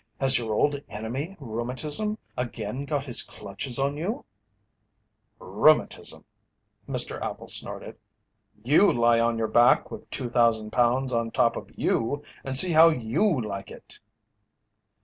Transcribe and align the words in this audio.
Has 0.19 0.39
your 0.39 0.51
old 0.55 0.75
enemy 0.89 1.37
Rheumatism 1.39 2.17
again 2.35 2.85
got 2.85 3.05
his 3.05 3.21
clutches 3.21 3.77
on 3.77 3.97
you?" 3.97 4.25
"Rheumatism!" 5.37 6.25
Mr. 6.89 7.21
Appel 7.21 7.47
snorted. 7.47 7.99
"You 8.63 8.91
lie 8.91 9.19
on 9.19 9.37
your 9.37 9.47
back 9.47 9.91
with 9.91 10.09
2,000 10.09 10.71
pounds 10.71 11.13
on 11.13 11.29
top 11.29 11.55
of 11.55 11.69
you 11.77 12.23
and 12.43 12.57
see 12.57 12.71
how 12.71 12.89
you 12.89 13.39
like 13.41 13.69
it!" 13.69 13.99